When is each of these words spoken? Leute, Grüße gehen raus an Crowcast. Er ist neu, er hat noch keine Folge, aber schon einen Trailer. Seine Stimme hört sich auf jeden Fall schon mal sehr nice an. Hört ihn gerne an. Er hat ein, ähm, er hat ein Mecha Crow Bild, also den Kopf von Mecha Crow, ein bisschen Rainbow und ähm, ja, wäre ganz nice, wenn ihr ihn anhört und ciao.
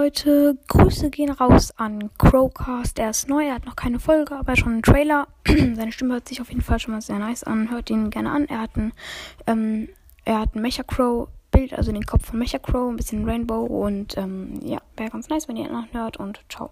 Leute, 0.00 0.56
Grüße 0.68 1.10
gehen 1.10 1.32
raus 1.32 1.72
an 1.76 2.10
Crowcast. 2.18 3.00
Er 3.00 3.10
ist 3.10 3.28
neu, 3.28 3.44
er 3.44 3.56
hat 3.56 3.66
noch 3.66 3.74
keine 3.74 3.98
Folge, 3.98 4.36
aber 4.36 4.54
schon 4.54 4.74
einen 4.74 4.82
Trailer. 4.82 5.26
Seine 5.44 5.90
Stimme 5.90 6.14
hört 6.14 6.28
sich 6.28 6.40
auf 6.40 6.50
jeden 6.50 6.60
Fall 6.60 6.78
schon 6.78 6.94
mal 6.94 7.00
sehr 7.00 7.18
nice 7.18 7.42
an. 7.42 7.68
Hört 7.68 7.90
ihn 7.90 8.08
gerne 8.10 8.30
an. 8.30 8.44
Er 8.44 8.60
hat 8.60 8.76
ein, 8.76 8.92
ähm, 9.48 9.88
er 10.24 10.38
hat 10.38 10.54
ein 10.54 10.62
Mecha 10.62 10.84
Crow 10.84 11.26
Bild, 11.50 11.74
also 11.74 11.90
den 11.90 12.06
Kopf 12.06 12.26
von 12.26 12.38
Mecha 12.38 12.58
Crow, 12.60 12.88
ein 12.88 12.94
bisschen 12.94 13.28
Rainbow 13.28 13.64
und 13.64 14.16
ähm, 14.16 14.60
ja, 14.62 14.78
wäre 14.96 15.10
ganz 15.10 15.28
nice, 15.30 15.48
wenn 15.48 15.56
ihr 15.56 15.68
ihn 15.68 15.74
anhört 15.74 16.16
und 16.18 16.44
ciao. 16.48 16.70